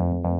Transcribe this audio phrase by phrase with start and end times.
[0.00, 0.39] Thank you.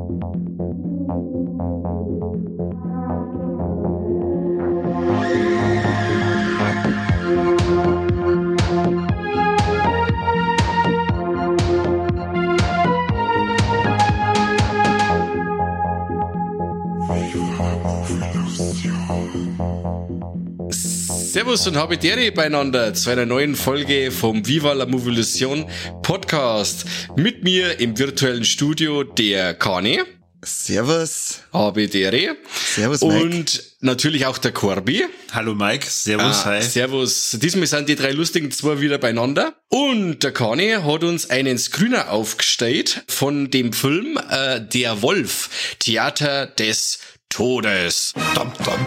[21.51, 25.67] Servus und habe Dere beieinander zu einer neuen Folge vom Viva la Movilusion
[26.01, 26.85] Podcast.
[27.17, 30.05] Mit mir im virtuellen Studio der Kane.
[30.45, 31.41] Servus.
[31.53, 32.37] Habe Dere.
[32.55, 33.21] Servus, Mike.
[33.21, 35.07] Und natürlich auch der Corby.
[35.33, 36.63] Hallo Mike, servus, Ah, hi.
[36.63, 37.37] Servus.
[37.43, 39.55] Diesmal sind die drei lustigen zwei wieder beieinander.
[39.71, 46.47] Und der Kane hat uns einen Screener aufgestellt von dem Film äh, Der Wolf, Theater
[46.47, 48.13] des Todes.
[48.37, 48.87] Dam, dam,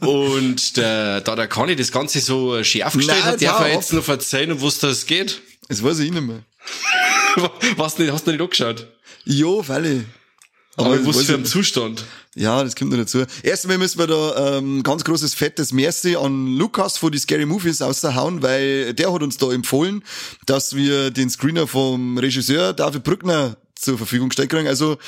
[0.00, 3.92] Und der, da der Kani das Ganze so schön aufgestellt Nein, hat, darf er jetzt
[3.92, 5.40] noch erzählen, um was das geht.
[5.68, 6.42] Das weiß ich nicht mehr.
[7.76, 8.86] Was nicht, hast du nicht angeschaut?
[9.24, 10.04] Jo, Falle.
[10.76, 12.04] Aber das was für ein Zustand.
[12.34, 13.24] Ja, das kommt noch dazu.
[13.42, 17.80] Erstmal müssen wir da ähm, ganz großes fettes Merci an Lukas von die Scary Movies
[17.80, 20.02] aushauen, weil der hat uns da empfohlen,
[20.46, 24.66] dass wir den Screener vom Regisseur David Brückner zur Verfügung stellen kriegen.
[24.66, 24.98] Also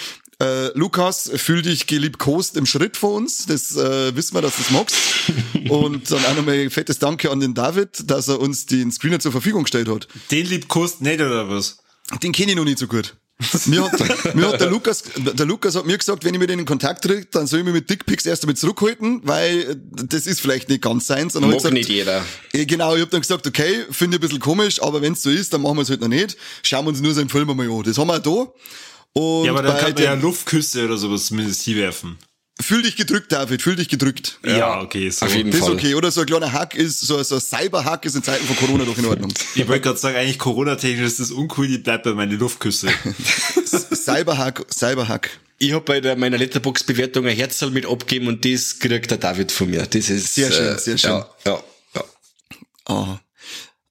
[0.42, 3.47] äh, Lukas, fühl dich geliebkost im Schritt vor uns.
[3.47, 4.97] Das äh, wissen wir, dass du das magst.
[5.70, 9.19] Und dann auch nochmal ein fettes Danke an den David, dass er uns den Screener
[9.19, 10.09] zur Verfügung gestellt hat.
[10.31, 11.79] Den liebkost nicht oder was?
[12.23, 13.17] Den kenne ich noch nicht so gut.
[13.67, 16.61] mir, hat, mir hat der Lukas, der Lukas hat mir gesagt, wenn ich mit denen
[16.61, 19.77] in Kontakt tritt, dann soll ich mich mit Dickpics erst einmal zurückhalten, weil äh,
[20.07, 21.37] das ist vielleicht nicht ganz seins.
[21.37, 22.25] Und Mag ich nicht jeder.
[22.53, 25.29] Eh, Genau, ich hab dann gesagt, okay, finde ich ein bisschen komisch, aber wenn's so
[25.29, 26.37] ist, dann machen wir es halt noch nicht.
[26.62, 27.83] Schauen wir uns nur seinen Film einmal an.
[27.83, 28.53] Das haben wir auch da.
[29.17, 32.19] Und Ja, aber dann kann man ja Luftküsse oder sowas zumindest hinwerfen.
[32.61, 34.39] Fühl dich gedrückt, David, fühl dich gedrückt.
[34.45, 35.25] Ja, okay, so.
[35.25, 35.95] auf jeden Das ist okay.
[35.95, 38.84] Oder so ein kleiner Hack ist, so, so ein Cyberhack ist in Zeiten von Corona
[38.84, 39.33] doch in Ordnung.
[39.55, 42.89] Ich wollte gerade sagen, eigentlich Corona-technisch ist das uncool, die bleibt bei meinen Luftküsse.
[43.64, 45.30] Cyberhack, Cyberhack.
[45.56, 49.51] Ich habe bei der, meiner Letterbox-Bewertung ein Herzl mit abgegeben und das kriegt der David
[49.51, 49.86] von mir.
[49.86, 51.11] Das ist Sehr schön, äh, sehr schön.
[51.11, 51.64] Ja, ja,
[51.95, 52.05] ja.
[52.85, 53.20] Aha.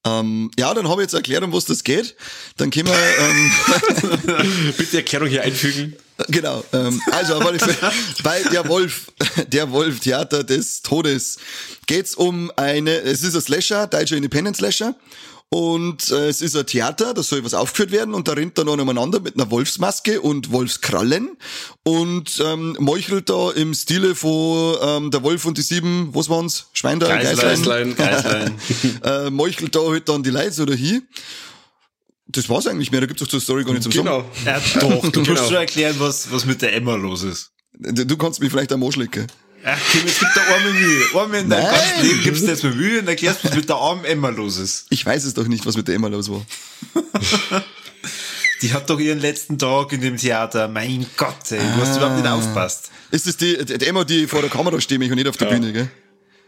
[0.06, 2.16] Ähm, ja, dann habe ich jetzt erklärt, um was das geht.
[2.58, 5.96] Dann können wir, ähm, Bitte Erklärung hier einfügen.
[6.28, 7.40] genau, ähm, also
[8.24, 9.08] bei der Wolf,
[9.48, 11.38] der Wolf Theater des Todes
[11.88, 14.96] geht's um eine, es ist ein Slasher, deutscher Independent Slasher.
[15.50, 18.66] Und äh, es ist ein Theater, da soll was aufgeführt werden und da rennt er
[18.66, 21.38] noch umeinander mit einer Wolfsmaske und Wolfskrallen
[21.84, 26.66] und ähm, meuchelt da im Stile von ähm, der Wolf und die sieben, was waren's?
[26.74, 27.36] Schwein da, Geißlein.
[27.38, 28.56] Geißlein, Geislein.
[29.04, 31.04] äh, meuchelt da halt dann die Leute so dahin.
[32.28, 34.26] Das war's eigentlich mehr, da gibt's doch zur Story gar nicht zum Genau.
[34.46, 35.30] Ja, doch, du Genau.
[35.32, 37.52] musst schon erklären, was, was mit der Emma los ist.
[37.78, 39.28] Du kannst mich vielleicht am Arsch lecken.
[39.68, 41.06] Ach, Kim, es gibt da arme Mühe.
[41.24, 41.74] Einmal in deinem Nein.
[41.74, 44.58] ganzen Leben gibst du jetzt mal Mühe und erklärst, was mit der armen Emma los
[44.58, 44.86] ist.
[44.92, 46.46] Ich weiß es doch nicht, was mit der Emma los war.
[48.62, 50.68] Die hat doch ihren letzten Tag in dem Theater.
[50.68, 52.90] Mein Gott, ey, du hast überhaupt nicht aufpasst.
[53.12, 55.48] Ist es die, die Emma, die vor der Kamera steht mich und nicht auf der
[55.48, 55.90] Bühne, gell?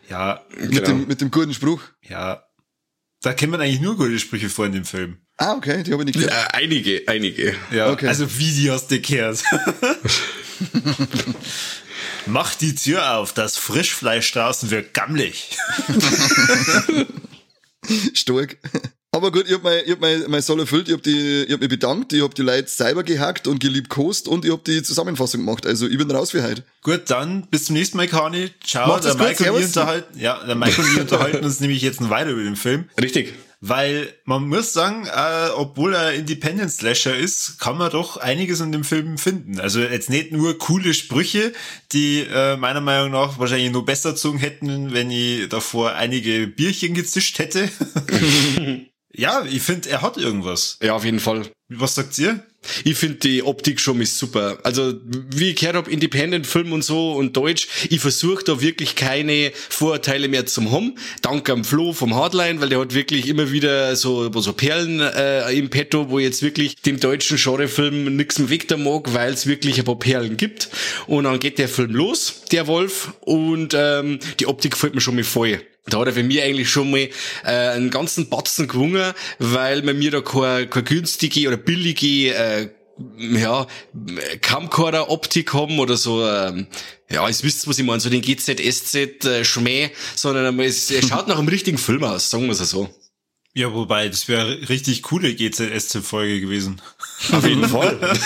[0.10, 0.86] Ja, Mit, Genau.
[0.88, 1.82] dem, mit dem guten Spruch.
[2.02, 2.44] ja.
[3.24, 5.18] Da kennt man eigentlich nur gute Sprüche vor in dem Film.
[5.38, 6.54] Ah, okay, die habe ich nicht gehört.
[6.54, 7.56] einige, einige.
[7.72, 8.08] Ja, Okay.
[8.08, 9.44] also wie die hast du gehört.
[12.28, 15.58] Mach die Tür auf, das Frischfleisch draußen wird gammelig.
[18.14, 18.58] Stark.
[19.12, 21.54] Aber gut, ich hab mein, ich hab mein, mein Soll erfüllt, ich hab, die, ich
[21.54, 24.84] hab mich bedankt, ich hab die Leute selber gehackt und geliebkost und ich hab die
[24.84, 25.66] Zusammenfassung gemacht.
[25.66, 26.64] Also ich bin raus für heute.
[26.84, 28.52] Gut, dann bis zum nächsten Mal, Kani.
[28.64, 29.78] Ciao, Macht's der gut, Mike und wir servus.
[29.78, 32.90] unterhalten, ja, der Mike und wir unterhalten uns nämlich jetzt noch weiter über den Film.
[33.02, 33.34] Richtig.
[33.60, 38.72] Weil man muss sagen, äh, obwohl er Independent Slasher ist, kann man doch einiges in
[38.72, 39.60] dem Film finden.
[39.60, 41.54] Also jetzt nicht nur coole Sprüche,
[41.92, 46.94] die äh, meiner Meinung nach wahrscheinlich nur besser gezogen hätten, wenn ich davor einige Bierchen
[46.94, 47.70] gezischt hätte.
[49.14, 50.78] ja, ich finde, er hat irgendwas.
[50.82, 51.44] Ja, auf jeden Fall.
[51.70, 52.44] Was sagt ihr?
[52.84, 54.58] Ich finde die Optik schon ist super.
[54.64, 59.52] Also, wie ich gehört hab, Independent-Film und so und Deutsch, ich versuche da wirklich keine
[59.70, 60.96] Vorurteile mehr zum haben.
[61.22, 65.52] Dank am Flo vom Hardline, weil der hat wirklich immer wieder so, so Perlen äh,
[65.54, 69.48] im Petto, wo jetzt wirklich dem deutschen Genrefilm nix im Weg da mag, weil es
[69.48, 70.70] wirklich ein paar Perlen gibt.
[71.08, 75.16] Und dann geht der Film los, der Wolf, und ähm, die Optik gefällt mir schon
[75.16, 75.62] mal voll.
[75.90, 77.10] Da hat er für mich eigentlich schon mal äh,
[77.46, 82.70] einen ganzen Batzen gewungen, weil man mir da keine, keine günstige oder billige äh,
[83.18, 83.68] ja,
[84.42, 86.68] Camcorder-Optik haben oder so, ähm,
[87.10, 91.48] ja, ihr wisst, was ich meine, so den GZSZ-Schmäh, sondern es, er schaut nach einem
[91.48, 92.94] richtigen Film aus, sagen wir es so.
[93.54, 96.82] Ja, wobei, das wäre richtig coole GZSZ-Folge gewesen.
[97.32, 97.98] Auf jeden Fall.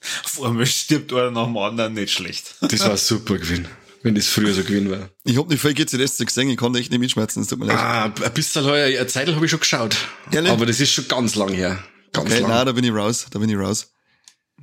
[0.00, 2.54] Vor allem stirbt einer nach dem anderen nicht schlecht.
[2.60, 3.68] Das war super gewesen.
[4.02, 5.10] Wenn das früher so gewesen war.
[5.24, 7.66] Ich hab nicht viel GCS gesehen, ich kann da echt nicht mitschmerzen, es tut mir
[7.66, 7.78] leid.
[7.78, 9.96] Ah, ein bisschen heuer, eine Zeit habe ich schon geschaut.
[10.32, 10.50] Ehrlich?
[10.50, 11.82] Aber das ist schon ganz lang her.
[12.12, 12.50] Ganz okay, lang.
[12.50, 13.92] nein, da bin ich raus, da bin ich raus.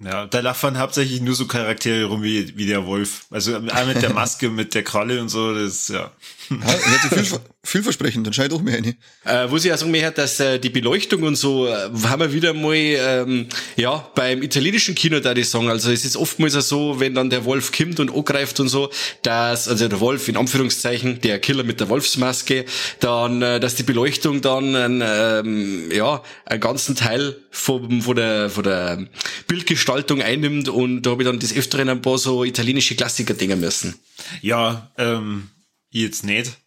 [0.01, 3.25] Ja, da laufen hauptsächlich nur so Charaktere rum wie, wie der Wolf.
[3.31, 6.12] Also auch mit der Maske, mit der Kralle und so, das, ja.
[6.50, 6.57] Ja,
[7.63, 8.95] vielversprechend, dann schau ich doch mehr rein.
[9.25, 12.33] Äh, wo sie auch sagen möchte, dass äh, die Beleuchtung und so, äh, haben wir
[12.33, 15.69] wieder mal, ähm, ja, beim italienischen Kino da die sagen.
[15.69, 18.89] Also es ist oftmals auch so, wenn dann der Wolf kommt und angreift und so,
[19.23, 22.65] dass, also der Wolf in Anführungszeichen, der Killer mit der Wolfsmaske,
[23.01, 28.50] dann, äh, dass die Beleuchtung dann, ein, ähm, ja, einen ganzen Teil vom, von der,
[28.50, 29.05] von der
[29.47, 33.59] Bildgestaltung einnimmt und da habe ich dann des Öfteren ein paar so italienische Klassiker denken
[33.59, 33.95] müssen.
[34.41, 35.50] Ja, ähm,
[35.91, 36.57] ich jetzt nicht.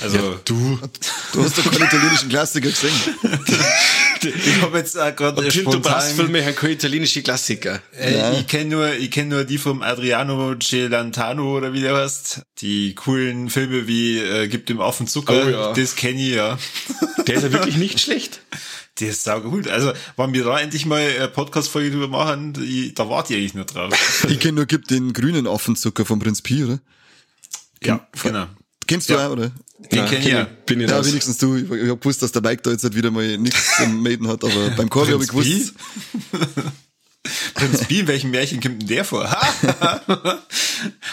[0.00, 0.78] Also, Du.
[1.32, 2.92] Du hast doch keinen italienischen Klassiker gesehen.
[4.22, 5.92] ich habe jetzt auch gerade Tinto spontan...
[5.92, 7.80] Brass-Filme haben keine italienische Klassiker.
[7.98, 8.32] Äh, Ja.
[8.32, 12.42] Ich kenne nur, ich kenn nur die vom Adriano Celentano oder wie der heißt.
[12.58, 15.44] Die coolen Filme wie äh, Gibt dem Affen Zucker.
[15.46, 15.72] Oh ja.
[15.72, 16.58] Das kenne ich ja.
[17.26, 18.40] Der ist ja wirklich nicht schlecht.
[19.00, 19.68] Der ist sau gut.
[19.68, 23.54] Also, wenn wir da endlich mal eine Podcast-Folge drüber machen, ich, da warte ich eigentlich
[23.54, 24.24] nur drauf.
[24.26, 26.80] Ich kenne nur, gibt den grünen Affenzucker von Prinz Pi, oder?
[27.82, 28.46] ja, genau.
[28.86, 29.26] Kennst du Ja.
[29.28, 29.50] auch, oder?
[29.92, 30.44] Den Nein, kenn ich ja.
[30.66, 31.06] Bin ich Ja, raus.
[31.06, 31.56] wenigstens du.
[31.56, 34.26] Ich, ich hab gewusst, dass der Mike da jetzt halt wieder mal nichts zum Maiden
[34.28, 35.74] hat, aber beim Corby habe ich Prinz gewusst.
[37.54, 39.28] Prinz Pi, in welchem Märchen kommt denn der vor?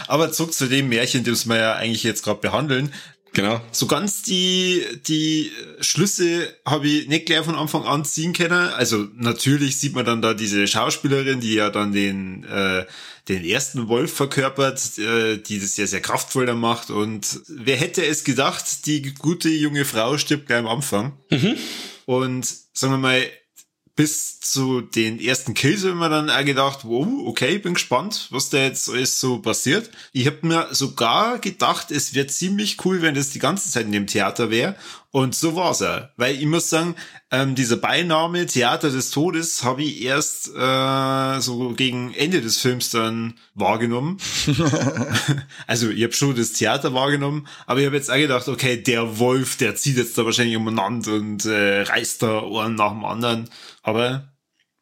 [0.08, 2.94] Aber zurück zu dem Märchen, das wir ja eigentlich jetzt gerade behandeln.
[3.34, 3.60] Genau.
[3.72, 5.52] So ganz die, die
[5.82, 8.70] Schlüsse habe ich nicht gleich von Anfang an ziehen können.
[8.70, 12.86] Also natürlich sieht man dann da diese Schauspielerin, die ja dann den, äh,
[13.28, 16.92] den ersten Wolf verkörpert, äh, die das sehr, sehr kraftvoll dann macht.
[16.92, 21.14] Und wer hätte es gedacht, die gute junge Frau stirbt gleich am Anfang.
[22.06, 23.24] Und sagen wir mal,
[23.96, 28.58] bis zu den ersten Kills wir dann auch gedacht, wow, okay, bin gespannt, was da
[28.58, 29.92] jetzt alles so passiert.
[30.14, 33.92] Ich habe mir sogar gedacht, es wäre ziemlich cool, wenn das die ganze Zeit in
[33.92, 34.76] dem Theater wäre.
[35.16, 36.08] Und so war's auch.
[36.18, 36.96] Weil ich muss sagen,
[37.30, 42.90] ähm, dieser Beiname Theater des Todes habe ich erst äh, so gegen Ende des Films
[42.90, 44.18] dann wahrgenommen.
[45.68, 49.20] also ich habe schon das Theater wahrgenommen, aber ich habe jetzt auch gedacht, okay, der
[49.20, 53.52] Wolf, der zieht jetzt da wahrscheinlich umeinander und äh, reißt da einen nach dem anderen.
[53.84, 54.34] Aber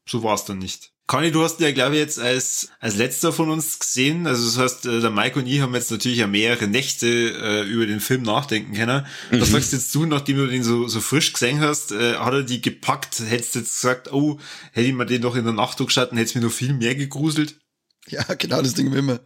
[0.08, 0.91] so war es dann nicht.
[1.12, 4.28] Conny, du hast ihn ja, glaube ich, jetzt als, als letzter von uns gesehen.
[4.28, 7.64] Also das heißt, äh, der Mike und ich haben jetzt natürlich ja mehrere Nächte äh,
[7.64, 9.06] über den Film nachdenken können.
[9.30, 12.44] Was sagst jetzt du, nachdem du den so, so frisch gesehen hast, äh, hat er
[12.44, 13.20] die gepackt?
[13.20, 14.40] Hättest du jetzt gesagt, oh,
[14.72, 16.72] hätte ich mir den doch in der Nacht angeschaut, dann hätte es mir noch viel
[16.72, 17.60] mehr gegruselt?
[18.08, 19.20] Ja, genau, das Ding immer.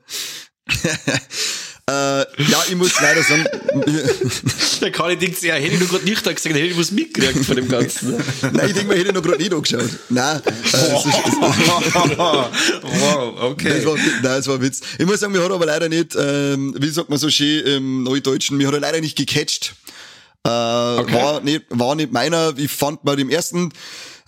[1.87, 3.45] äh, ja, ich muss leider sagen,
[4.81, 6.91] Der Kali denkt sich, ja, hätte ich nur gerade nicht da gesagt, hätte ich was
[6.91, 8.13] mitgekriegt von dem Ganzen.
[8.41, 9.89] nein, ich denke mal, ich hätte noch gerade nicht angeschaut.
[10.09, 11.15] Nein, äh, es ist,
[12.17, 13.69] wow, okay.
[13.69, 14.81] Das war, nein, das war ein Witz.
[14.97, 18.03] Ich muss sagen, mir hat aber leider nicht, ähm, wie sagt man so schön im
[18.03, 19.75] Neudeutschen, mir hat er leider nicht gecatcht.
[20.43, 22.53] Äh, war, nicht, war nicht meiner.
[22.57, 23.71] Ich fand bei dem ersten,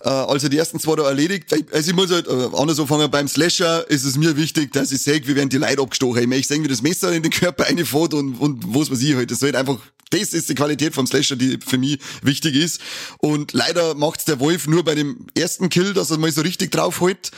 [0.04, 3.10] äh, als er die ersten zwei da erledigt, also ich muss halt, äh, anders anfangen,
[3.10, 6.22] beim Slasher ist es mir wichtig, dass ich sehe, wie werden die Leute abgestochen.
[6.22, 9.16] Ich möchte sehen, wie das Messer in den Körper reinfährt und, und was weiß ich
[9.16, 9.30] halt.
[9.30, 9.78] Das ist halt einfach,
[10.10, 12.80] das ist die Qualität vom Slasher, die für mich wichtig ist.
[13.18, 16.70] Und leider macht's der Wolf nur bei dem ersten Kill, dass er mal so richtig
[16.70, 17.30] draufholt.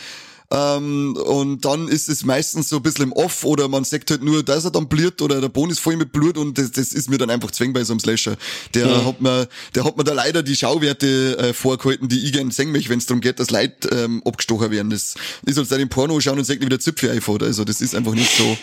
[0.53, 4.23] Ähm, und dann ist es meistens so ein bisschen im Off oder man sagt halt
[4.25, 6.93] nur, dass er dann blüht oder der Boden ist voll mit Blut und das, das
[6.93, 8.37] ist mir dann einfach zwäng bei so einem Slasher.
[8.75, 12.51] Der hat mir, der hat mir da leider die Schauwerte äh, vorgehalten, die ich gerne
[12.51, 14.91] sehen möchte, wenn es darum geht, dass Leute ähm, abgestochen werden.
[14.91, 15.15] Das
[15.47, 17.45] ist als den Porno schauen und sagt, wie der Zipfel einfährt.
[17.45, 18.57] Also das ist einfach nicht so,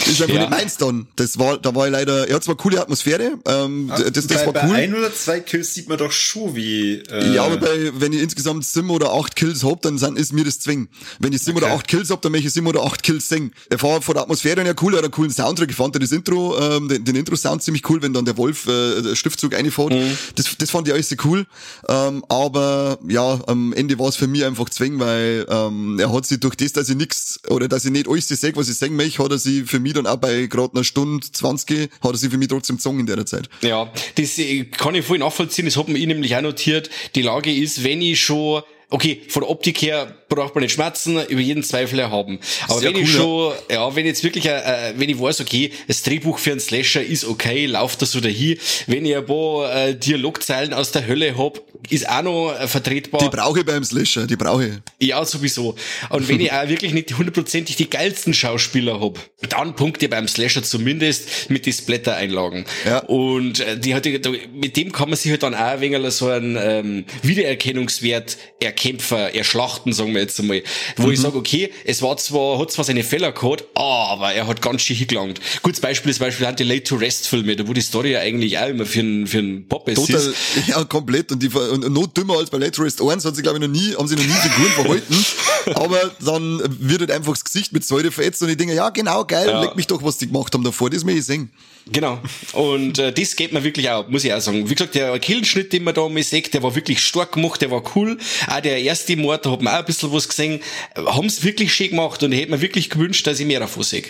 [0.00, 0.40] das ist einfach Ja.
[0.40, 1.06] nicht meins dann.
[1.16, 4.46] Das war, da war ich leider, er hat zwar coole Atmosphäre, ähm, das, das bei,
[4.46, 4.74] war bei cool.
[4.76, 6.96] ein oder zwei Kills sieht man doch schon, wie...
[7.10, 10.34] Äh, Ja, aber bei, wenn ich insgesamt sieben oder acht Kills hab, dann sind, ist
[10.34, 10.88] mir das zwing.
[11.22, 11.66] Wenn ich sieben Okay.
[11.66, 13.52] oder acht Kills hab, dann möchte ich sieben oder acht Kills singen.
[13.70, 15.70] Er war von der Atmosphäre her cool, er hat einen coolen Soundtrack.
[15.70, 19.00] Ich fand das Intro, ähm, den, den Intro-Sound ziemlich cool, wenn dann der Wolf äh,
[19.02, 19.94] der Schriftzug reinfährt.
[20.34, 21.46] Das, das fand ich alles sehr cool.
[21.88, 26.26] Ähm, aber ja, am Ende war es für mich einfach zwing, weil ähm, er hat
[26.26, 28.96] sich durch das, dass ich nix oder dass ich nicht alles sehe, was ich singen
[28.96, 32.16] möchte, hat er sich für mich dann auch bei gerade einer Stunde 20, hat er
[32.16, 33.48] sich für mich trotzdem gezogen in der Zeit.
[33.62, 36.90] Ja, das äh, kann ich voll nachvollziehen, das hat mir ich nämlich auch notiert.
[37.14, 41.24] Die Lage ist, wenn ich schon, okay, von der Optik her braucht man nicht schmerzen,
[41.26, 42.38] über jeden Zweifel erhaben.
[42.68, 45.20] Aber Sehr wenn ich cool, schon, ja, wenn ich jetzt wirklich, äh, äh, wenn ich
[45.20, 49.16] weiß, okay, das Drehbuch für einen Slasher ist okay, läuft das so dahin, wenn ich
[49.16, 51.60] ein paar äh, Dialogzeilen aus der Hölle hab,
[51.90, 53.20] ist auch noch äh, vertretbar.
[53.20, 55.08] Die brauche ich beim Slasher, die brauche ich.
[55.08, 55.74] Ja, sowieso.
[56.10, 60.28] Und wenn ich auch wirklich nicht hundertprozentig die geilsten Schauspieler hab, dann punkte ich beim
[60.28, 62.64] Slasher zumindest mit die Splatter-Einlagen.
[62.86, 62.98] Ja.
[63.00, 64.06] Und äh, die hat,
[64.54, 69.18] mit dem kann man sich halt dann auch ein wenig so einen ähm, Wiedererkennungswert erkämpfen,
[69.18, 70.62] erschlachten, sagen wir jetzt einmal.
[70.96, 74.62] Wo ich sage, okay, es war zwar, hat zwar seine Fehler gehabt, aber er hat
[74.62, 75.40] ganz schön hingelangt.
[75.62, 78.68] Gutes Beispiel ist Beispiel Late to Rest Filme, da wo die Story ja eigentlich auch
[78.68, 80.34] immer für einen, für einen Total, ist.
[80.66, 81.32] ja, komplett.
[81.32, 83.62] Und, die, und, und noch dümmer als bei Late Rest 1 hat sie, glaube ich,
[83.62, 85.26] noch nie, haben sie noch nie Figuren verhalten.
[85.74, 89.24] Aber dann wird halt einfach das Gesicht mit Säure verätzt und ich denke, ja, genau,
[89.24, 89.62] geil, Ja.
[89.62, 91.50] leck mich doch, was die gemacht haben davor, das will ich sehen.
[91.90, 92.20] Genau.
[92.52, 94.68] Und äh, das geht mir wirklich auch, muss ich auch sagen.
[94.70, 97.70] Wie gesagt, der Killenschnitt, den man da mal sieht, der war wirklich stark gemacht, der
[97.72, 98.18] war cool.
[98.46, 100.60] Auch der erste Mord, da hat man auch ein bisschen was gesehen.
[100.94, 103.82] Haben es wirklich schön gemacht und ich hätte mir wirklich gewünscht, dass ich mehr davon
[103.82, 104.04] sehe.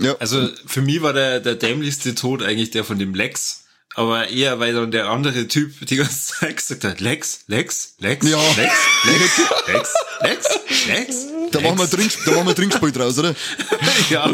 [0.00, 0.16] Ja.
[0.18, 3.64] Also für mich war der, der dämlichste Tod eigentlich der von dem Lex.
[4.00, 8.26] Aber eher, weil dann der andere Typ die ganze Zeit gesagt hat, Lex, Lex, Lex,
[8.26, 8.38] Ja.
[8.56, 8.72] Lex,
[9.04, 10.46] Lex, Lex, Lex,
[10.88, 11.16] Lex.
[11.52, 13.34] da machen wir Trink, da machen wir Trinkspiel draus, oder?
[14.08, 14.30] Ja,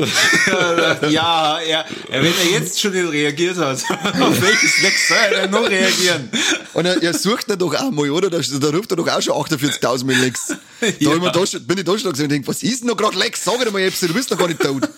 [1.08, 3.82] ja, ja wenn er jetzt schon nicht reagiert hat,
[4.20, 6.30] auf welches Lex soll er noch reagieren?
[6.75, 8.30] Und er, er sucht ihn doch auch mal, oder?
[8.30, 10.46] Da, da ruft er doch auch schon 48.000 Mal Lex.
[10.80, 11.16] Da Ja.
[11.16, 13.42] ich da, bin ich da schon gesehen und denke, was ist denn noch gerade Lex?
[13.42, 14.88] Sag dir mal, Epsi, du bist doch gar nicht tot.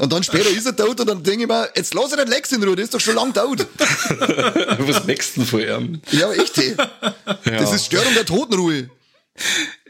[0.00, 2.28] Und dann später ist er tot und dann denke ich mir, jetzt lass er den
[2.28, 3.66] Lex in Ruhe, der ist doch schon lang tot.
[3.78, 6.00] was wächst denn von ihm?
[6.10, 6.74] Ja, echt, hey.
[7.44, 8.88] Das ist Störung der Totenruhe.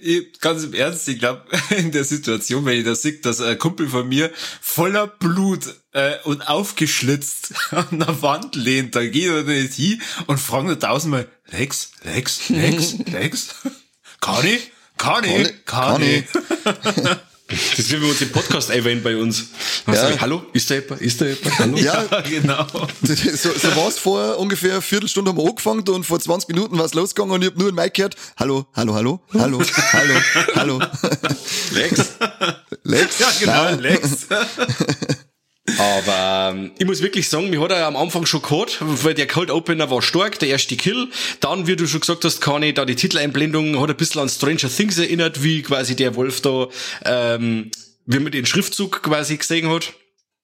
[0.03, 1.45] Ich, ganz im Ernst, ich glaube,
[1.77, 6.15] in der Situation, wenn ich da sehe, dass ein Kumpel von mir voller Blut äh,
[6.25, 11.29] und aufgeschlitzt an der Wand lehnt, dann geht er nicht hin und fragt nur tausendmal,
[11.53, 13.55] Lex, Lex, Lex, Lex,
[14.21, 14.73] kann ich?
[14.97, 15.65] Kann ich?
[15.65, 16.25] Kann, Kann ich?
[17.77, 19.47] Das werden wir uns im Podcast erwähnen bei uns.
[19.87, 19.95] Ja.
[19.95, 21.01] sag ich, Hallo, ist da jemand?
[21.01, 21.59] Ist da jemand?
[21.59, 21.77] Hallo?
[21.77, 22.67] Ja, Ja, genau.
[23.03, 26.95] so, so war's vor ungefähr eine Viertelstunde haben wir angefangen und vor 20 Minuten war's
[26.95, 28.15] losgegangen und ich hab nur ein Mic gehört.
[28.39, 29.61] Hallo, hallo, hallo, hallo,
[29.93, 30.15] hallo,
[30.55, 30.81] hallo.
[31.73, 32.01] Lex.
[32.85, 33.19] Lex?
[33.21, 33.81] Ja, genau, Nein.
[33.81, 34.27] Lex.
[35.79, 39.27] Aber ähm, ich muss wirklich sagen, mir hat er am Anfang schon gehabt, weil der
[39.27, 41.09] Cold Opener war stark, der erste Kill.
[41.41, 44.29] Dann, wie du schon gesagt hast, kann ich da die Titeleinblendung hat ein bisschen an
[44.29, 46.69] Stranger Things erinnert, wie quasi der Wolf da,
[47.05, 47.71] ähm,
[48.07, 49.93] wie man den Schriftzug quasi gesehen hat.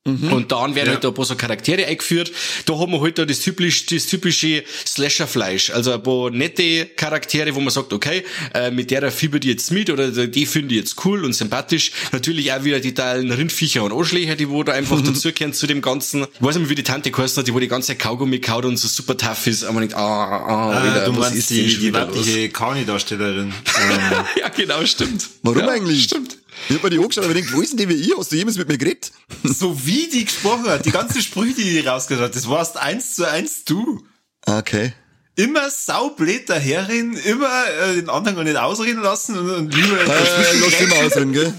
[0.06, 0.92] Und dann werden Ja.
[0.94, 2.30] halt da ein paar so Charaktere eingeführt.
[2.64, 5.70] Da haben wir halt da das typisch, das typische Slasher-Fleisch.
[5.70, 9.70] Also ein paar nette Charaktere, wo man sagt, okay, äh, mit der fiebert ich jetzt
[9.70, 11.92] mit oder die finde ich jetzt cool und sympathisch.
[12.12, 15.82] Natürlich auch wieder die teilen Rindviecher und Arschlöcher, die wo da einfach dazugehören zu dem
[15.82, 16.22] Ganzen.
[16.22, 18.64] Ich weiß nicht, wie die Tante geheißen hat, die wo die ganze Zeit Kaugummi kaut
[18.64, 19.64] und so super tough ist.
[19.64, 23.52] Aber man denkt, ah, ah, Ah, wieder, du meinst die, die weibliche Kani-Darstellerin.
[24.40, 25.26] Ja, genau, stimmt.
[25.42, 26.04] Warum ja, eigentlich?
[26.04, 26.38] Stimmt.
[26.68, 28.12] Ich hab mir die angeschaut und hab mir gedacht, wo ist denn die wie ich?
[28.16, 29.12] Hast du jemals mit mir geredet?
[29.44, 33.14] so wie die gesprochen hat, die ganzen Sprüche, die die rausgehört hat, das warst eins
[33.14, 34.02] zu eins du.
[34.46, 34.92] Ah, Okay.
[35.38, 40.06] Immer saublöd daherreden, immer äh, den anderen gar nicht ausreden lassen und, und lieber Äh,
[40.06, 40.92] lass grätschen.
[40.92, 41.52] ausreden, gell?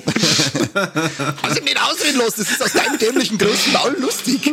[1.44, 2.34] Hast du nicht ausreden lassen?
[2.40, 4.42] Das ist aus deinem dämlichen großen Maul lustig.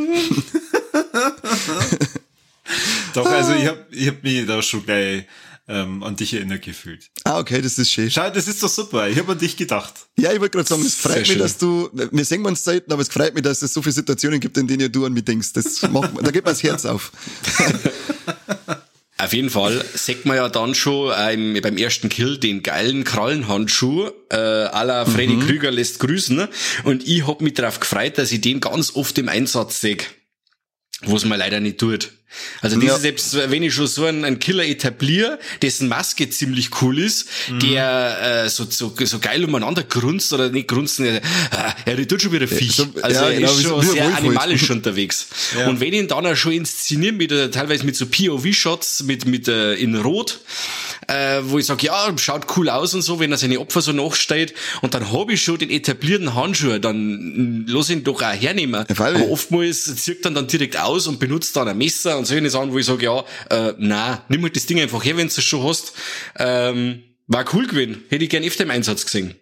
[3.15, 5.25] Doch, also ich hab, ich hab mich da schon gleich
[5.67, 7.11] ähm, an dich erinnert gefühlt.
[7.25, 8.11] Ah, okay, das ist schön.
[8.11, 9.09] Schau, das ist doch super.
[9.09, 9.95] Ich hab an dich gedacht.
[10.19, 11.39] Ja, ich wollte gerade sagen, es freut Sehr mich, schön.
[11.39, 14.41] dass du, wir sehen uns selten, aber es freut mich, dass es so viele Situationen
[14.41, 15.53] gibt, in denen du an mich denkst.
[15.55, 17.13] Das macht, da geht mir das Herz auf.
[19.17, 24.11] Auf jeden Fall sieht man ja dann schon ähm, beim ersten Kill den geilen Krallenhandschuh
[24.29, 26.49] äh, à la Freddy Krüger lässt grüßen.
[26.83, 29.99] Und ich hab mich darauf gefreut, dass ich den ganz oft im Einsatz sehe.
[31.07, 32.13] Was man leider nicht tut.
[32.61, 32.95] Also das Ja.
[32.97, 37.27] ist selbst, wenn ich schon so einen, einen Killer etabliere, dessen Maske ziemlich cool ist,
[37.63, 41.21] der äh, so, so, so geil umeinander grunzt oder nicht grunzen, äh,
[41.85, 42.77] er tut schon wieder Viech.
[42.77, 45.27] so- also ja, er genau, ist schon ein sehr animalisch unterwegs.
[45.67, 49.27] Und wenn ich ihn dann auch schon inszenieren, mit, äh, teilweise mit so POV-Shots, mit,
[49.27, 50.41] mit äh, in Rot,
[51.09, 53.93] äh, wo ich sage, ja, schaut cool aus und so, wenn er seine Opfer so
[53.93, 54.55] nachsteht.
[54.81, 58.85] Und dann habe ich schon den etablierten Handschuh, dann mh, lass ihn doch auch hernehmen.
[58.89, 59.05] Ja.
[59.05, 62.73] Aber oftmals zieht dann dann direkt aus und benutzt dann ein Messer und solche Sachen,
[62.73, 65.45] wo ich sage, ja, äh, na, nimm halt das Ding einfach her, wenn du es
[65.45, 65.93] schon hast.
[66.39, 68.03] Ähm, war cool gewesen.
[68.09, 69.35] Hätte ich gern öfter im Einsatz gesehen.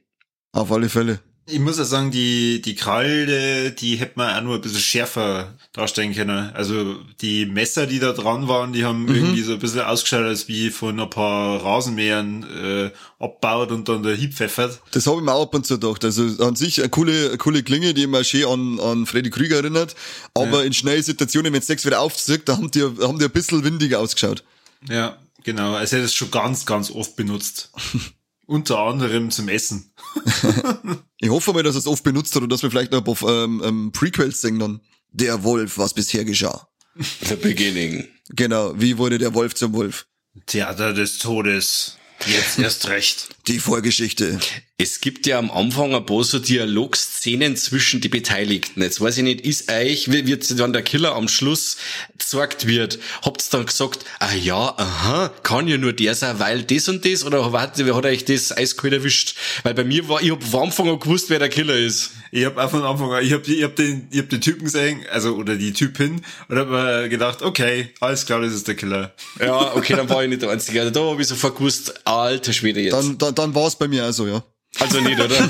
[0.52, 1.20] Auf alle Fälle.
[1.52, 5.52] Ich muss ja sagen, die, die Kralle, die hätte man auch nur ein bisschen schärfer
[5.74, 6.50] darstellen können.
[6.54, 10.48] Also die Messer, die da dran waren, die haben irgendwie so ein bisschen ausgeschaut, als
[10.48, 12.90] wie von ein paar Rasenmähern äh,
[13.22, 14.80] abbaut und dann der Hieb pfeffert.
[14.92, 16.02] Das habe ich mir auch ab und zu gedacht.
[16.04, 19.56] Also an sich eine coole, eine coole Klinge, die mich schön an, an Freddy Krüger
[19.56, 19.94] erinnert.
[20.32, 23.30] Aber in schnellen Situationen, wenn es sechs wieder aufzieht, da haben die, haben die ein
[23.30, 24.42] bisschen windiger ausgeschaut.
[24.88, 25.74] Ja, genau.
[25.74, 27.70] Also er hat es schon ganz, ganz oft benutzt.
[28.52, 29.92] Unter anderem zum Essen.
[31.24, 33.04] Ich hoffe mal, dass er es oft benutzt hat und dass wir vielleicht noch ein
[33.04, 34.80] paar ähm, ähm, Prequels singen dann.
[35.12, 36.68] Der Wolf, was bisher geschah.
[36.96, 38.08] The beginning.
[38.30, 40.06] Genau, wie wurde der Wolf zum Wolf?
[40.46, 41.96] Theater des Todes.
[42.26, 43.28] Jetzt erst recht.
[43.48, 44.38] Die Vorgeschichte.
[44.78, 48.82] Es gibt ja am Anfang ein paar so Dialogszenen zwischen die Beteiligten.
[48.82, 51.76] Jetzt weiß ich nicht, ist euch, wie wird dann der Killer am Schluss
[52.18, 56.62] gesagt wird, habt ihr dann gesagt, ah ja, aha, kann ja nur der sein, weil
[56.62, 59.36] das und das, oder hat, hat euch das eiskalt erwischt?
[59.62, 62.10] Weil bei mir war, ich hab am Anfang auch gewusst, wer der Killer ist.
[62.32, 64.64] Ich hab auch von Anfang an, ich hab, ich hab den, ich hab den Typen
[64.64, 68.74] gesehen, also, oder die Typin, und hab mir gedacht, okay, alles klar, das ist der
[68.74, 69.12] Killer.
[69.38, 70.80] Ja, okay, dann war ich nicht der Einzige.
[70.80, 72.94] Also da hab ich sofort gewusst, alter Schwede jetzt.
[72.94, 74.42] Dann, dann, dann war es bei mir also, ja.
[74.78, 75.28] also nicht, oder?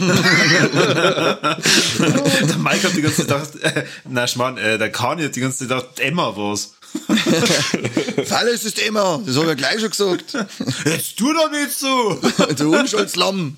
[2.49, 5.41] der Mike hat die ganze Zeit gedacht, äh, na Schmarrn, äh, der Kanye hat die
[5.41, 6.75] ganze Zeit gedacht, Emma war's.
[8.27, 9.23] Falle ist das Thema.
[9.25, 10.37] Das habe ich gleich schon gesagt.
[10.85, 12.21] Jetzt tu doch nicht so!
[12.57, 13.57] du Unschuldslamm.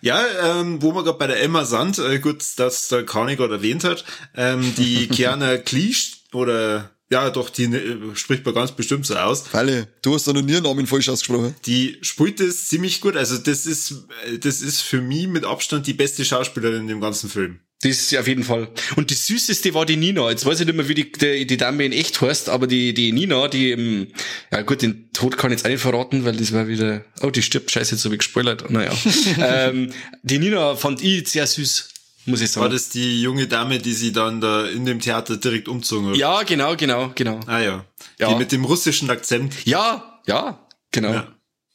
[0.00, 3.54] Ja, ähm, wo wir gerade bei der Emma sind, äh, gut, dass der Kanye gerade
[3.54, 4.04] erwähnt hat,
[4.36, 9.46] ähm, die Kiana Cleese, oder, ja doch, die äh, spricht man ganz bestimmt so aus,
[9.46, 11.54] Falle, du hast deinen Namen falsch ausgesprochen.
[11.66, 15.86] die spielt das ziemlich gut, also das ist, äh, das ist für mich mit Abstand
[15.86, 17.60] die beste Schauspielerin in dem ganzen Film.
[17.82, 18.68] Das ist auf jeden Fall.
[18.96, 20.30] Und die süßeste war die Nina.
[20.30, 22.94] Jetzt weiß ich nicht mehr, wie die, die, die Dame in echt heißt, aber die,
[22.94, 24.08] die Nina, die,
[24.50, 27.28] ja gut, den Tod kann ich jetzt auch nicht verraten, weil das war wieder, oh,
[27.28, 28.70] die stirbt, scheiße, jetzt habe ich gespoilert.
[28.70, 28.92] Naja.
[29.38, 31.90] ähm, die Nina fand ich sehr süß,
[32.26, 32.72] muss ich War sagen.
[32.72, 36.16] das die junge Dame, die sie dann da in dem Theater direkt umzogen hat?
[36.16, 37.40] Ja, genau, genau, genau.
[37.46, 37.84] Ah ja.
[38.18, 38.28] Ja.
[38.28, 39.54] Die mit dem russischen Akzent.
[39.64, 41.12] Ja, ja, genau.
[41.12, 41.32] Ja.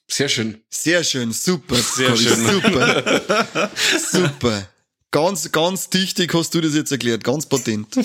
[0.08, 0.62] Sehr schön.
[0.70, 1.76] Sehr schön, super.
[1.96, 2.46] Sehr schön.
[2.46, 3.72] Super.
[4.12, 4.68] super.
[5.12, 7.96] Ganz, ganz dichtig hast du das jetzt erklärt, ganz patent.
[7.96, 8.04] Ja.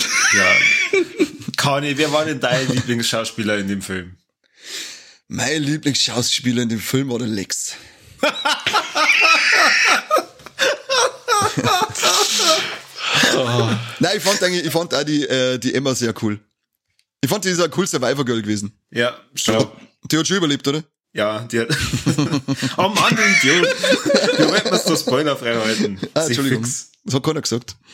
[1.56, 4.16] Kani, wer war denn dein Lieblingsschauspieler in dem Film?
[5.28, 7.74] Mein Lieblingsschauspieler in dem Film war der Lex.
[14.00, 16.38] Nein, ich fand eigentlich, ich fand auch die, äh, die Emma sehr cool.
[17.20, 18.72] Ich fand die ist ein cool Survivor Girl gewesen.
[18.90, 19.66] Ja, schon.
[20.10, 20.82] Die hat schon überlebt, oder?
[21.12, 21.68] Ja, die hat.
[22.76, 23.66] oh Mann, du Idiot.
[24.50, 25.98] Wollten uns doch spoilerfrei halten.
[26.14, 26.64] Ah, Sie Entschuldigung.
[26.64, 26.90] fix.
[27.06, 27.76] Das hat keiner gesagt.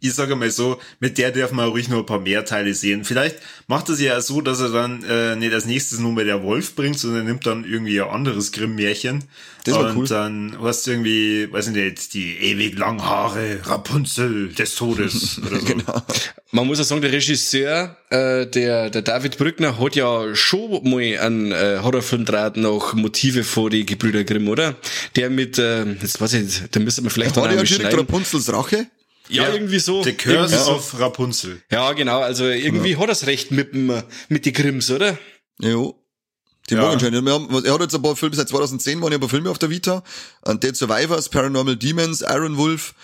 [0.00, 3.04] Ich sage mal so, mit der darf man ruhig noch ein paar mehr Teile sehen.
[3.04, 3.36] Vielleicht
[3.66, 6.42] macht er es ja so, dass er dann äh, nicht als nächstes nur mehr der
[6.42, 9.24] Wolf bringt, sondern nimmt dann irgendwie ein anderes Grimm-Märchen.
[9.64, 10.06] Das wär Und cool.
[10.06, 15.58] dann hast du irgendwie, weiß ich nicht, die ewig langen Haare, Rapunzel des Todes oder
[15.58, 15.66] so.
[15.66, 16.02] Genau.
[16.52, 21.18] Man muss ja sagen, der Regisseur, äh, der, der David Brückner, hat ja schon mal
[21.18, 24.76] einen äh, Horrorfilm draht nach Motive vor die Gebrüder Grimm, oder?
[25.16, 27.98] Der mit, äh, jetzt weiß ich nicht, da müsste man vielleicht der auch direkt schneiden.
[27.98, 28.86] Rapunzels Rache?
[29.28, 30.04] Ja, irgendwie so.
[30.04, 30.72] The Curse Irgendwie so.
[30.72, 31.60] of Rapunzel.
[31.70, 35.18] Ja, genau, also irgendwie hat er's recht mit, dem, mit die Grimms, oder?
[35.60, 36.00] Jo.
[36.70, 36.82] Die Ja.
[36.82, 36.86] ja.
[36.86, 37.24] machen schon.
[37.24, 39.50] Wir haben, er hat jetzt ein paar Filme, seit 2010 waren ja ein paar Filme
[39.50, 40.04] auf der Vita.
[40.46, 42.94] Dead Survivors, Paranormal Demons, Iron Wolf,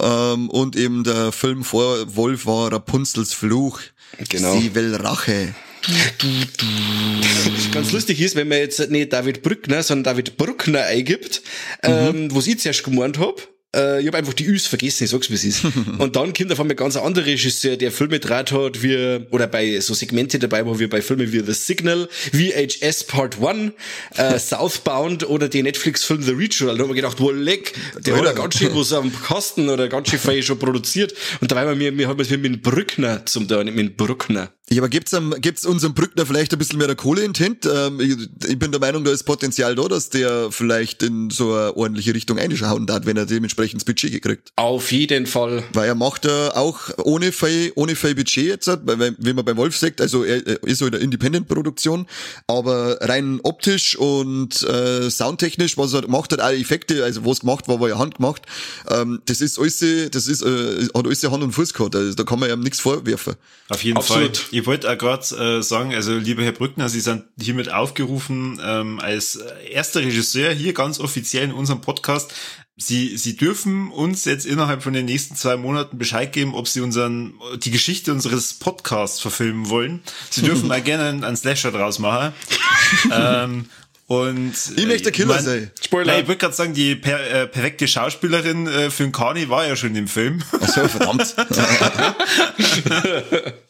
[0.00, 3.80] ähm, und eben der Film vor Wolf war Rapunzels Fluch.
[4.28, 4.58] Genau.
[4.58, 5.54] Sie will Rache.
[7.72, 11.42] Ganz lustig ist, wenn man jetzt nicht David Brückner, sondern David Bruckner eingibt,
[11.82, 13.48] ähm, was ich zuerst gemeint hab.
[13.76, 15.64] Äh, ich habe einfach die Üs vergessen, ich sag's wie es ist.
[15.98, 19.46] Und dann kommt auf einmal ganz ein anderer Regisseur, der Filme draht hat, wie, oder
[19.46, 23.72] bei so Segmente dabei war, wie bei Filmen wie The Signal, VHS Part 1,
[24.16, 26.76] äh, Southbound oder den Netflix-Film The Ritual.
[26.76, 29.88] Da haben wir gedacht, wohl leck, der hat ja ganz schön was am Kasten oder
[29.88, 31.14] ganz schön viel schon produziert.
[31.40, 34.52] Und da war mir, mir hat man mit Brückner zum da, nicht mit dem Bruckner.
[34.70, 37.42] Ja, aber gibt's, am- gibt's unserem Brückner vielleicht ein bisschen mehr der Kohle in den
[37.42, 37.64] Hint?
[37.66, 38.16] Ähm, ich,
[38.50, 42.14] ich bin der Meinung, da ist Potenzial da, dass der vielleicht in so eine ordentliche
[42.14, 44.52] Richtung einschauen darf, wenn er dementsprechend das Budget gekriegt.
[44.56, 45.64] Auf jeden Fall.
[45.72, 49.44] Weil er macht er auch ohne viel, ohne viel Budget jetzt, weil, weil- wie man
[49.44, 52.06] bei Wolf sagt, also er, er ist so in der Independent-Produktion,
[52.46, 57.68] aber rein optisch und äh, soundtechnisch, was er macht, hat alle Effekte, also was gemacht
[57.68, 58.42] war, war ja handgemacht,
[58.90, 59.78] ähm, das ist alles,
[60.10, 62.80] das ist, äh, hat alles Hand und Fuß gehabt, also da kann man ihm nichts
[62.80, 63.34] vorwerfen.
[63.70, 64.36] Auf jeden Absolut.
[64.36, 64.57] Fall.
[64.58, 68.98] Ich wollte auch gerade äh, sagen, also lieber Herr Brückner, Sie sind hiermit aufgerufen ähm,
[68.98, 72.34] als äh, erster Regisseur hier ganz offiziell in unserem Podcast.
[72.76, 76.80] Sie, Sie dürfen uns jetzt innerhalb von den nächsten zwei Monaten Bescheid geben, ob Sie
[76.80, 80.02] unseren die Geschichte unseres Podcasts verfilmen wollen.
[80.28, 82.32] Sie dürfen mal gerne einen, einen Slasher draus machen.
[83.12, 83.66] ähm,
[84.08, 85.70] und Ich möchte der Killer sein.
[85.80, 86.14] Spoiler.
[86.14, 89.68] Nein, ich wollte gerade sagen, die per, äh, perfekte Schauspielerin äh, für den Kani war
[89.68, 90.42] ja schon im Film.
[90.60, 91.36] Ach so, verdammt.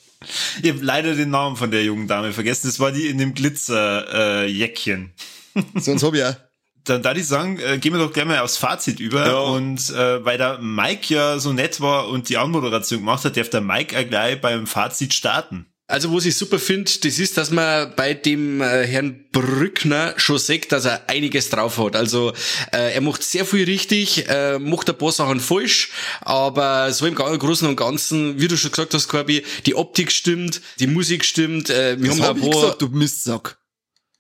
[0.63, 2.67] Ich habe leider den Namen von der jungen Dame vergessen.
[2.67, 5.13] Das war die in dem Glitzer-Jäckchen.
[5.75, 6.37] Sonst hab ich auch.
[6.85, 9.27] Dann da ich sagen, äh, gehen wir doch gleich mal aufs Fazit über.
[9.27, 9.39] Ja.
[9.39, 13.51] Und äh, weil der Mike ja so nett war und die Anmoderation gemacht hat, darf
[13.51, 15.67] der Mike auch gleich beim Fazit starten.
[15.91, 20.39] Also, was ich super finde, das ist, dass man bei dem äh, Herrn Brückner schon
[20.39, 21.97] sieht, dass er einiges drauf hat.
[21.97, 22.35] Also,
[22.73, 27.15] äh, er macht sehr viel richtig, äh, macht ein paar Sachen falsch, aber so im
[27.15, 31.71] Großen und Ganzen, wie du schon gesagt hast, Corby, die Optik stimmt, die Musik stimmt,
[31.71, 33.59] äh, wir Das haben hab ein ich paar, gesagt, du Mistsack.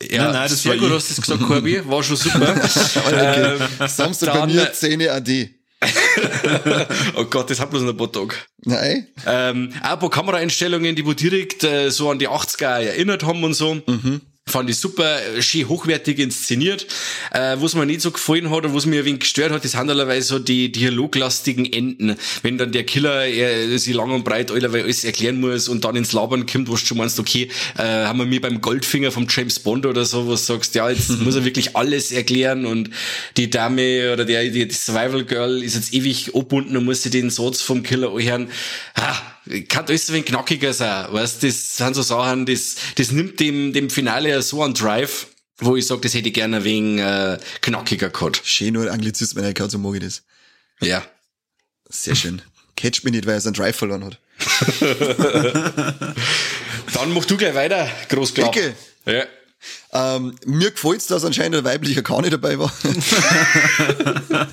[0.03, 0.95] Ja, Nein, nein, das sehr war gut, ich.
[0.95, 1.83] hast du das gesagt, Corby.
[1.87, 2.55] War schon super.
[3.09, 3.59] Okay.
[3.81, 5.58] ähm, Samstag bei mir 10 AD.
[7.17, 8.35] Oh Gott, das hat bloß noch ein paar Tage.
[8.65, 9.07] Nein?
[9.27, 13.43] Ähm, auch ein paar Kameraeinstellungen, die wo direkt äh, so an die 80er erinnert haben
[13.45, 13.81] und so.
[14.49, 16.87] Fand ich super, äh, schön hochwertig inszeniert.
[17.31, 19.73] Äh, was mir nicht so gefallen hat und was mir ein wenig gestört hat, das
[19.73, 22.17] sind allerweise so die dialoglastigen Enden.
[22.43, 26.13] Wenn dann der Killer er, sie lang und breit alles erklären muss und dann ins
[26.13, 29.59] Labern kommt, wo du schon meinst, okay, äh, haben wir mir beim Goldfinger vom James
[29.59, 32.91] Bond oder so, wo du sagst, ja, jetzt muss er wirklich alles erklären und
[33.37, 37.13] die Dame oder der, die, die Survival Girl ist jetzt ewig abbunden und muss sich
[37.13, 38.49] den Satz vom Killer anhören.
[38.97, 39.38] Ha,
[39.69, 43.73] kann alles ein wenig knackiger sein, weißt, das sind so Sachen, das, das nimmt dem,
[43.73, 47.39] dem Finale ja so einen Drive, wo ich sag, das hätte ich gerne wegen äh,
[47.61, 48.43] knackiger gehabt.
[48.45, 50.23] Schön nur Anglizismen eingehört, so mag ich das.
[50.81, 51.05] Ja.
[51.89, 52.43] Sehr schön.
[52.77, 54.19] Catch mich nicht, weil er seinen Drive verloren hat.
[56.95, 58.55] Dann mach du gleich weiter, Großklapp.
[58.55, 58.75] Ecke.
[59.07, 59.25] Ja.
[59.93, 62.73] Ähm, mir gefällt's, dass anscheinend ein weiblicher Kani dabei war.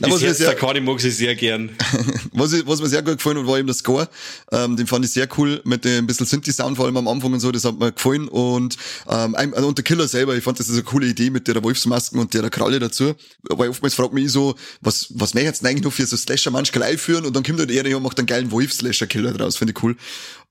[0.00, 1.70] Das was, mir Herz der sehr, Kani mag sie sehr gern.
[2.32, 4.08] was, ich- was mir sehr gut gefallen hat, war eben der Score.
[4.50, 7.40] Ähm, den fand ich sehr cool mit dem bisschen Synthi-Sound, vor allem am Anfang und
[7.40, 8.28] so, das hat mir gefallen.
[8.28, 8.76] Und,
[9.08, 11.62] ähm, ein- und der Killer selber, ich fand das ist eine coole Idee mit der
[11.62, 13.14] Wolfsmasken und der Kralle dazu.
[13.42, 16.50] Weil oftmals fragt mich so, was, was möchte ich jetzt eigentlich noch für so Slasher
[16.50, 19.82] manchmal einführen und dann kommt halt er und macht einen geilen Wolf-Slasher-Killer draus, finde ich
[19.82, 19.96] cool.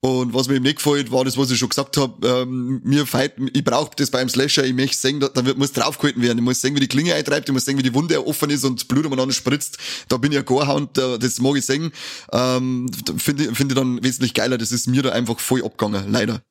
[0.01, 3.05] Und was mir eben nicht gefällt, war das, was ich schon gesagt habe, ähm, mir
[3.05, 6.37] fight, ich brauche das beim Slasher, ich möchte sehen, da, da wird- muss draufgehalten werden,
[6.37, 8.63] ich muss sehen, wie die Klinge eintreibt, ich muss sehen, wie die Wunde offen ist
[8.63, 11.91] und Blut umeinander spritzt, da bin ich ein Gorehound, da, das mag ich sehen,
[12.31, 16.09] ähm, finde ich, finde ich dann wesentlich geiler, das ist mir da einfach voll abgegangen,
[16.09, 16.43] leider.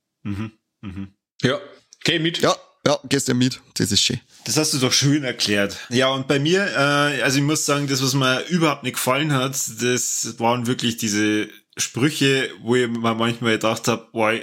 [1.42, 1.58] Ja.
[2.04, 2.40] Okay, mit.
[2.40, 2.54] Ja,
[2.86, 4.20] ja, gestern mit, das ist schön.
[4.44, 5.76] Das hast du doch schön erklärt.
[5.88, 9.32] Ja, und bei mir, äh, also ich muss sagen, das, was mir überhaupt nicht gefallen
[9.32, 11.48] hat, das waren wirklich diese
[11.78, 14.42] Sprüche, wo ich mir manchmal gedacht habe, boah, äh,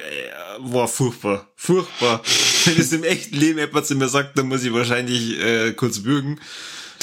[0.60, 2.22] war furchtbar, furchtbar.
[2.66, 6.00] Wenn es im echten Leben jemand zu mir sagt, dann muss ich wahrscheinlich äh, kurz
[6.00, 6.40] bürgen.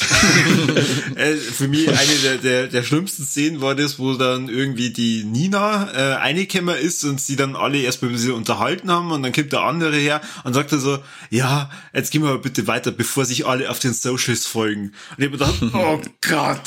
[1.16, 5.24] äh, für mich eine der, der, der schlimmsten Szenen war das, wo dann irgendwie die
[5.24, 9.52] Nina äh, eingekommen ist und sie dann alle erstmal sie unterhalten haben und dann kommt
[9.52, 10.98] der andere her und sagt dann so,
[11.30, 14.92] ja, jetzt gehen wir mal bitte weiter, bevor sich alle auf den Socials folgen.
[15.16, 16.60] Und ich hab mir gedacht, oh Gott.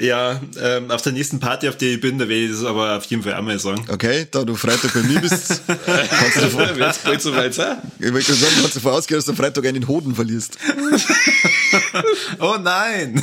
[0.00, 2.96] Ja, ähm, auf der nächsten Party, auf der ich bin, da werde ich das aber
[2.96, 3.84] auf jeden Fall einmal sagen.
[3.88, 7.78] Okay, da du Freitag bei mir bist, kannst du davon, Wird's bald so weit sein?
[7.98, 10.58] ich wollte gerade sagen, kannst du davon ausgehen, dass du am Freitag einen Hoden verlierst.
[12.40, 13.20] Oh nein!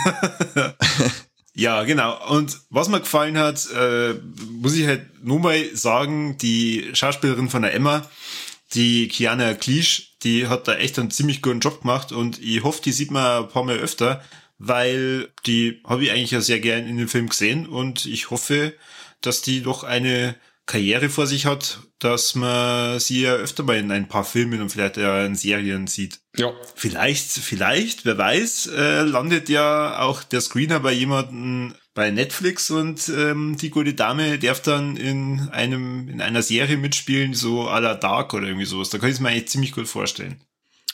[1.56, 2.30] ja, genau.
[2.30, 4.14] Und was mir gefallen hat, äh,
[4.52, 8.08] muss ich halt nur mal sagen, die Schauspielerin von der Emma,
[8.74, 12.82] die Kiana Klisch, die hat da echt einen ziemlich guten Job gemacht und ich hoffe,
[12.84, 14.22] die sieht man ein paar Mal öfter,
[14.58, 18.74] weil die habe ich eigentlich ja sehr gern in dem Film gesehen und ich hoffe,
[19.22, 23.92] dass die doch eine Karriere vor sich hat, dass man sie ja öfter mal in
[23.92, 26.22] ein paar Filmen und vielleicht ja in Serien sieht.
[26.38, 26.54] Ja.
[26.74, 33.10] Vielleicht, vielleicht, wer weiß, äh, landet ja auch der Screener bei jemandem bei Netflix und
[33.10, 37.96] ähm, die gute Dame darf dann in einem in einer Serie mitspielen, so à la
[37.96, 38.90] Dark oder irgendwie sowas.
[38.90, 40.42] Da kann ich es mir eigentlich ziemlich gut vorstellen.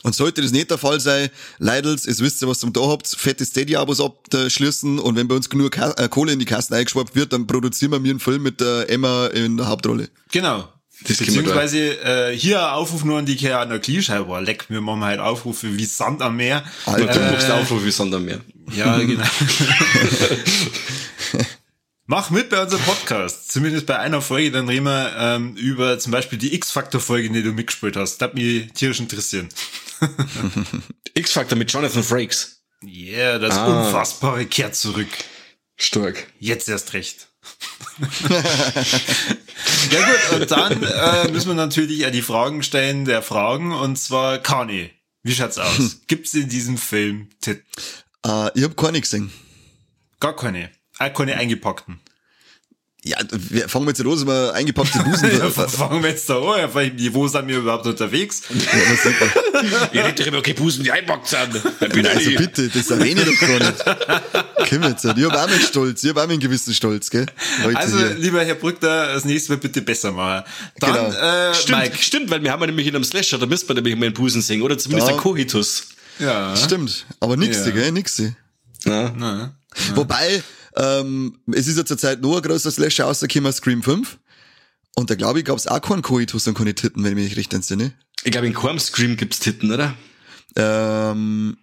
[0.04, 3.08] Und sollte das nicht der Fall sein, Leidels, es wisst ihr, was zum da habt,
[3.08, 7.16] fette Steady-Abos abschließen und wenn bei uns genug Ka äh, Kohle in die Kassen eingeschwappt
[7.16, 10.10] wird, dann produzieren wir mir einen Film mit der Emma in der Hauptrolle.
[10.32, 10.68] Genau.
[11.04, 15.20] Das Beziehungsweise äh, hier Aufruf nur an die Keanu Klischei, boah, leck, wir machen halt
[15.20, 16.64] Aufrufe wie Sand am Meer.
[16.86, 18.42] Und du Alter, machst Aufruf wie Sondermeer.
[18.76, 19.24] Ja, genau.
[22.12, 23.50] Mach mit bei unserem Podcast.
[23.54, 27.54] Zumindest bei einer Folge, dann reden wir ähm, über zum Beispiel die X-Factor-Folge, die du
[27.54, 28.17] mitgespielt hast.
[28.17, 29.47] Das hat mich tierisch interessieren.
[31.13, 32.63] X-Factor mit Jonathan Frakes.
[32.84, 33.86] Yeah, das Ah.
[33.86, 35.08] Unfassbare kehrt zurück.
[35.78, 36.28] Stark.
[36.38, 37.30] Jetzt erst recht.
[39.89, 43.71] ja gut, und dann äh, müssen wir natürlich auch die Fragen stellen der Fragen.
[43.71, 44.91] Und zwar, Kani,
[45.24, 46.02] wie schaut's aus?
[46.08, 47.63] Gibt's in diesem Film Titten?
[48.28, 49.32] äh, ich hab keine gesehen.
[50.19, 50.71] Gar keine.
[51.02, 52.00] Auch keine eingepackten.
[53.04, 55.32] Ja, wir fangen wir jetzt los, über eingepackte Busen.
[55.40, 56.64] Ja, fangen wir jetzt da an.
[56.66, 58.44] Auf welchem Niveau sind wir überhaupt unterwegs?
[58.50, 59.30] Ja, das sieht man.
[59.92, 61.62] Ich rede darüber, okay, Busen, die einpackt sind.
[62.08, 64.70] Also bitte, das erwähne ich doch gar nicht.
[64.70, 67.26] Komm jetzt, ich hab auch meinen Stolz, ich hab auch meinen gewissen Stolz, gell?
[67.64, 68.14] Leute Also, hier.
[68.16, 70.44] lieber Herr Brückner, das nächste Mal bitte besser machen.
[70.80, 71.10] Dann, Genau.
[71.50, 71.98] äh, Stimmt, Mike.
[72.04, 74.14] stimmt, weil wir haben ja nämlich in einem Slasher, da müsste man nämlich mal einen
[74.16, 75.16] Busen singen, oder zumindest Ja.
[75.16, 75.88] ein Kohitus.
[76.20, 76.56] Ja.
[76.56, 77.72] Stimmt, aber nix, Ja.
[77.72, 78.22] gell, nix.
[78.86, 79.12] Ja.
[79.16, 79.56] Na.
[79.96, 80.44] Wobei,
[80.76, 84.18] ähm, es ist ja zur Zeit nur ein großer Slasher rausgekommen, Scream 5.
[84.96, 87.54] Und da glaube ich, gab's auch keinen Koitus und keine Titten, wenn ich mich recht
[87.54, 87.94] entsinne.
[88.24, 89.96] Ich glaube, in keinem Scream gibt's Titten, oder?
[90.56, 91.58] Ähm,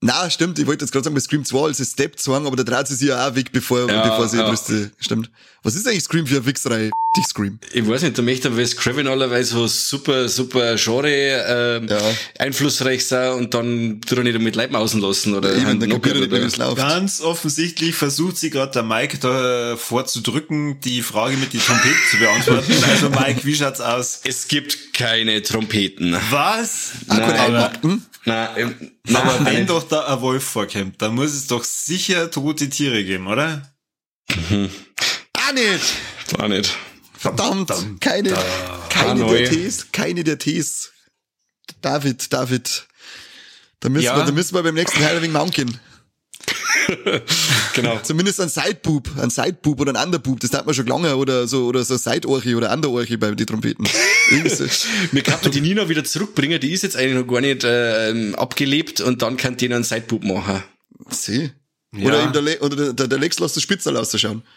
[0.00, 2.56] Na, stimmt, ich wollte jetzt gerade sagen, bei Scream 2 als es Step sagen, aber
[2.56, 4.52] da dreht sie sich ja auch weg, bevor, Ja, bevor sie ja.
[4.52, 4.92] wüsste.
[5.00, 5.30] Stimmt.
[5.62, 6.90] Was ist eigentlich Scream für eine Wichserei?
[7.16, 7.58] Die Scream.
[7.72, 11.98] Ich weiß nicht, da möchte aber Wes Craven allerweise so super, super Genre ähm, Ja.
[12.38, 15.90] einflussreich sein und dann tut er nicht damit Leib außen lassen oder Eben, halt dann
[15.90, 16.76] kapiert er nicht, wie es läuft.
[16.76, 22.18] Ganz offensichtlich versucht sie gerade der Mike da vorzudrücken, die Frage mit die Trompete zu
[22.18, 22.72] beantworten.
[22.90, 24.20] Also Mike, wie schaut's aus?
[24.24, 26.14] Es gibt keine Trompeten.
[26.30, 26.90] Was?
[27.08, 29.70] Ah, gut, Nein, Aber wenn nicht.
[29.70, 33.72] doch da ein Wolf vorkommt, dann muss es doch sicher tote Tiere geben, oder?
[35.34, 36.38] Ah, nicht!
[36.38, 36.76] War nicht.
[37.16, 37.72] Verdammt!
[38.00, 38.34] keine,
[38.88, 40.90] keine der Ts, keine der Ts.
[41.80, 42.86] David, David.
[43.80, 44.16] Da müssen, Ja.
[44.16, 45.78] wir, da müssen wir beim nächsten Teil ein wenig maunken.
[47.74, 47.98] Genau.
[48.02, 51.66] Zumindest ein Sideboob, ein Sideboob oder ein Underboob, das hat man schon lange oder so,
[51.66, 53.86] oder so Seidorchi oder Underorchi bei den Trompeten.
[54.30, 54.64] Irgendwie so.
[55.12, 59.00] Wir könnten die Nina wieder zurückbringen, die ist jetzt eigentlich noch gar nicht ähm, abgelebt
[59.00, 60.62] und dann kann die noch einen Sideboob machen.
[61.10, 61.50] Sieh.
[61.94, 62.06] Ja.
[62.06, 64.42] Oder, der, Le oder der, der, Lex lässt das Spitzel auszuschauen.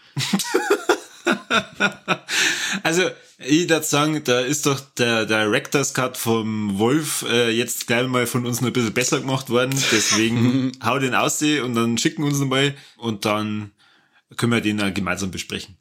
[2.84, 8.08] Also, ich würde sagen, da ist doch der Director's Cut vom Wolf äh, jetzt gleich
[8.08, 9.72] mal von uns noch ein bisschen besser gemacht worden.
[9.92, 13.72] Deswegen hau den aus und dann schicken uns mal und dann
[14.36, 15.78] können wir den dann gemeinsam besprechen.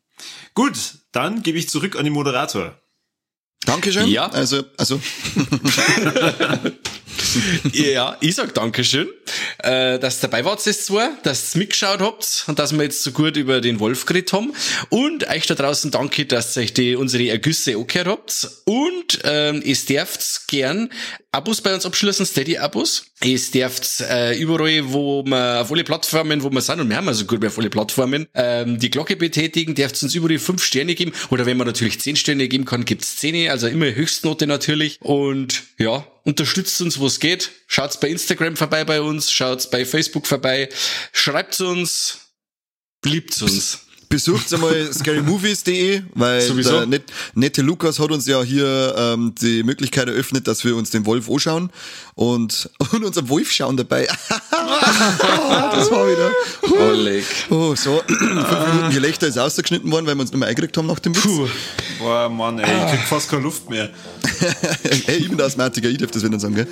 [0.54, 2.80] Gut, dann gebe ich zurück an den Moderator.
[3.64, 4.08] Dankeschön.
[4.08, 4.28] Ja.
[4.28, 5.00] Also, also,
[7.72, 9.08] Ja, ich sag Dankeschön,
[9.58, 13.02] äh, dass ihr dabei wart, das zwei, dass ihr mitgeschaut habt und dass wir jetzt
[13.02, 14.52] so gut über den Wolf geredet haben.
[14.88, 18.48] Und euch da draußen danke, dass ihr euch die, unsere Ergüsse angehört habt.
[18.64, 20.90] Und ähm, ihr dürft gern
[21.30, 23.12] Abos bei uns abschließen, Steady-Abos.
[23.22, 27.08] Ihr dürft äh, überall, wo wir auf alle Plattformen, wo wir sind, und wir haben
[27.08, 31.12] also gut auf alle Plattformen, ähm, die Glocke betätigen, dürft uns überall fünf Sterne geben.
[31.30, 34.98] Oder wenn man natürlich zehn Sterne geben kann, gibt's zehn, also immer Höchstnote natürlich.
[35.02, 37.52] Und ja, unterstützt uns, wo es geht.
[37.66, 40.68] Schaut's bei Instagram vorbei bei uns, schaut's bei Facebook vorbei,
[41.12, 42.18] schreibt's uns,
[43.02, 43.87] liebt's uns.
[44.08, 46.70] Besucht einmal scarymovies.de, weil Sowieso.
[46.70, 50.90] der net, nette Lukas hat uns ja hier ähm, die Möglichkeit eröffnet, dass wir uns
[50.90, 51.70] den Wolf anschauen
[52.14, 54.06] und, und uns am Wolf schauen dabei.
[54.50, 56.30] das war wieder.
[56.90, 57.24] Oleg.
[57.50, 60.86] Oh, so, fünf Minuten Gelächter ist ausgeschnitten worden, weil wir uns nicht mehr eingekriegt haben
[60.86, 61.24] nach dem Witz.
[61.24, 61.48] Puh.
[61.98, 63.90] Boah, Mann, ey, ich krieg fast keine Luft mehr.
[65.06, 66.68] Ey, ich bin der Asthmatiker, ich darf das wieder sagen, gell?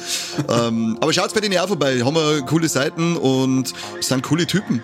[0.49, 4.83] ähm, aber schaut's bei denen auch vorbei, haben wir coole Seiten und sind coole Typen.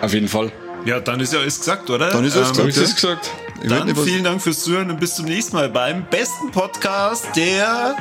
[0.00, 0.50] Auf jeden Fall.
[0.84, 2.10] Ja, dann ist ja alles gesagt, oder?
[2.10, 2.86] Dann ist alles Hab gesagt.
[2.86, 3.30] das gesagt?
[3.64, 7.96] Dann vielen Dank fürs Zuhören und bis zum nächsten Mal beim besten Podcast der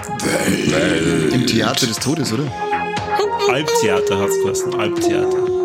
[1.32, 2.52] Im Theater des Todes, oder?
[3.50, 4.74] Albtheater hat's geheißen.
[4.80, 5.61] Albtheater.